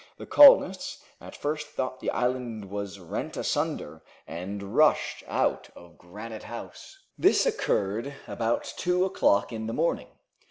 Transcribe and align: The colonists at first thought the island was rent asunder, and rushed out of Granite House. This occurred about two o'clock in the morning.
The 0.17 0.25
colonists 0.25 1.03
at 1.21 1.35
first 1.35 1.67
thought 1.67 1.99
the 1.99 2.09
island 2.09 2.71
was 2.71 2.99
rent 2.99 3.37
asunder, 3.37 4.01
and 4.25 4.75
rushed 4.75 5.23
out 5.27 5.69
of 5.75 5.99
Granite 5.99 6.41
House. 6.49 6.97
This 7.19 7.45
occurred 7.45 8.15
about 8.27 8.63
two 8.63 9.05
o'clock 9.05 9.53
in 9.53 9.67
the 9.67 9.73
morning. 9.73 10.07